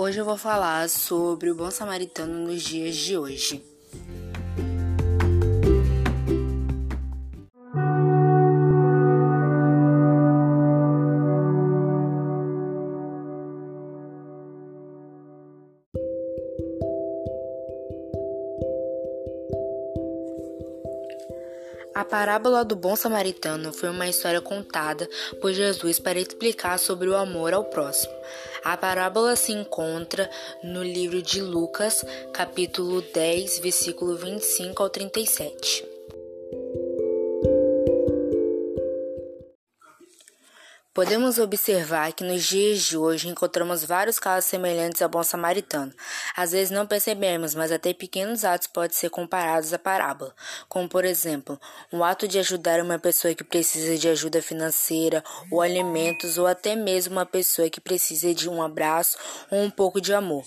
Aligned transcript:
Hoje 0.00 0.20
eu 0.20 0.24
vou 0.24 0.36
falar 0.36 0.88
sobre 0.88 1.50
o 1.50 1.56
bom 1.56 1.72
samaritano 1.72 2.46
nos 2.46 2.62
dias 2.62 2.94
de 2.94 3.18
hoje. 3.18 3.60
A 21.98 22.04
parábola 22.04 22.64
do 22.64 22.76
bom 22.76 22.94
samaritano 22.94 23.72
foi 23.72 23.88
uma 23.88 24.06
história 24.06 24.40
contada 24.40 25.10
por 25.40 25.52
Jesus 25.52 25.98
para 25.98 26.20
explicar 26.20 26.78
sobre 26.78 27.08
o 27.08 27.16
amor 27.16 27.52
ao 27.52 27.64
próximo. 27.64 28.14
A 28.62 28.76
parábola 28.76 29.34
se 29.34 29.50
encontra 29.50 30.30
no 30.62 30.80
livro 30.80 31.20
de 31.20 31.42
Lucas, 31.42 32.04
capítulo 32.32 33.02
10, 33.02 33.58
versículo 33.58 34.14
25 34.14 34.80
ao 34.80 34.88
37. 34.88 35.84
Podemos 40.98 41.38
observar 41.38 42.12
que 42.12 42.24
nos 42.24 42.42
dias 42.42 42.80
de 42.80 42.96
hoje 42.98 43.28
encontramos 43.28 43.84
vários 43.84 44.18
casos 44.18 44.50
semelhantes 44.50 45.00
ao 45.00 45.08
bom 45.08 45.22
samaritano. 45.22 45.94
Às 46.36 46.50
vezes 46.50 46.72
não 46.72 46.88
percebemos, 46.88 47.54
mas 47.54 47.70
até 47.70 47.94
pequenos 47.94 48.44
atos 48.44 48.66
podem 48.66 48.96
ser 48.96 49.08
comparados 49.08 49.72
à 49.72 49.78
parábola, 49.78 50.34
como 50.68 50.88
por 50.88 51.04
exemplo, 51.04 51.56
um 51.92 52.02
ato 52.02 52.26
de 52.26 52.40
ajudar 52.40 52.80
uma 52.80 52.98
pessoa 52.98 53.32
que 53.32 53.44
precisa 53.44 53.96
de 53.96 54.08
ajuda 54.08 54.42
financeira 54.42 55.22
ou 55.52 55.62
alimentos, 55.62 56.36
ou 56.36 56.48
até 56.48 56.74
mesmo 56.74 57.12
uma 57.12 57.24
pessoa 57.24 57.70
que 57.70 57.80
precisa 57.80 58.34
de 58.34 58.48
um 58.48 58.60
abraço 58.60 59.16
ou 59.52 59.60
um 59.60 59.70
pouco 59.70 60.00
de 60.00 60.12
amor. 60.12 60.44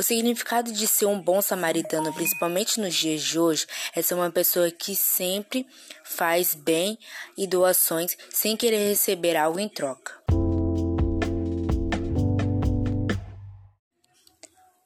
O 0.00 0.02
significado 0.02 0.72
de 0.72 0.86
ser 0.86 1.04
um 1.04 1.20
bom 1.20 1.42
samaritano, 1.42 2.10
principalmente 2.14 2.80
nos 2.80 2.94
dias 2.94 3.20
de 3.20 3.38
hoje, 3.38 3.66
é 3.94 4.00
ser 4.00 4.14
uma 4.14 4.30
pessoa 4.30 4.70
que 4.70 4.96
sempre 4.96 5.66
faz 6.02 6.54
bem 6.54 6.98
e 7.36 7.46
doações 7.46 8.16
sem 8.30 8.56
querer 8.56 8.88
receber 8.88 9.36
algo 9.36 9.60
em 9.60 9.68
troca. 9.68 10.14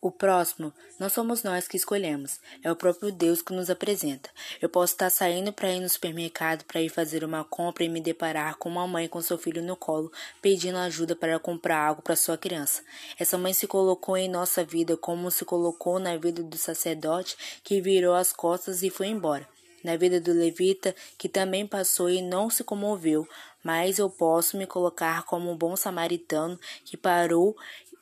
O 0.05 0.11
próximo 0.11 0.71
não 1.01 1.09
somos 1.09 1.43
nós 1.43 1.67
que 1.67 1.79
escolhemos, 1.79 2.39
é 2.63 2.71
o 2.71 2.77
próprio 2.77 3.11
Deus 3.11 3.41
que 3.41 3.55
nos 3.55 3.71
apresenta. 3.71 4.29
Eu 4.61 4.69
posso 4.69 4.93
estar 4.93 5.09
saindo 5.09 5.51
para 5.51 5.73
ir 5.73 5.81
no 5.81 5.89
supermercado 5.89 6.63
para 6.67 6.83
ir 6.83 6.91
fazer 6.91 7.25
uma 7.25 7.43
compra 7.43 7.85
e 7.85 7.89
me 7.89 8.03
deparar 8.03 8.57
com 8.57 8.69
uma 8.69 8.87
mãe 8.87 9.09
com 9.09 9.23
seu 9.23 9.39
filho 9.39 9.63
no 9.63 9.75
colo 9.75 10.13
pedindo 10.43 10.77
ajuda 10.77 11.17
para 11.17 11.39
comprar 11.39 11.87
algo 11.87 12.03
para 12.03 12.17
sua 12.17 12.37
criança. 12.37 12.83
Essa 13.19 13.39
mãe 13.39 13.55
se 13.55 13.67
colocou 13.67 14.15
em 14.15 14.29
nossa 14.29 14.63
vida 14.63 14.95
como 14.95 15.31
se 15.31 15.43
colocou 15.43 15.99
na 15.99 16.19
vida 16.19 16.43
do 16.43 16.59
sacerdote 16.59 17.35
que 17.65 17.81
virou 17.81 18.15
as 18.15 18.31
costas 18.31 18.83
e 18.83 18.91
foi 18.91 19.07
embora. 19.07 19.49
Na 19.83 19.97
vida 19.97 20.21
do 20.21 20.35
levita, 20.35 20.95
que 21.17 21.31
também 21.31 21.67
passou 21.67 22.11
e 22.11 22.21
não 22.21 22.51
se 22.51 22.63
comoveu, 22.63 23.27
mas 23.63 23.99
eu 23.99 24.11
posso 24.11 24.59
me 24.59 24.67
colocar 24.67 25.25
como 25.25 25.51
um 25.51 25.57
bom 25.57 25.77
samaritano 25.77 26.61
que 26.85 26.95
parou 26.95 27.57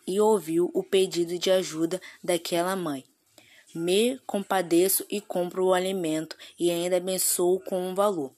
e 0.07 0.21
ouviu 0.21 0.71
o 0.75 0.83
pedido 0.83 1.39
de 1.39 1.51
ajuda 1.51 2.01
daquela 2.23 2.75
mãe. 2.77 3.05
Me 3.75 4.19
compadeço 4.27 5.05
e 5.11 5.21
compro 5.21 5.67
o 5.67 5.75
alimento 5.75 6.37
e 6.59 6.71
ainda 6.71 6.97
abençoo 6.99 7.61
com 7.61 7.81
um 7.81 7.95
valor. 7.95 8.33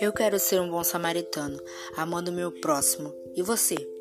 Eu 0.00 0.12
quero 0.12 0.38
ser 0.38 0.60
um 0.60 0.70
bom 0.70 0.84
samaritano, 0.84 1.60
amando 1.96 2.30
meu 2.30 2.52
próximo. 2.52 3.12
E 3.34 3.42
você? 3.42 3.97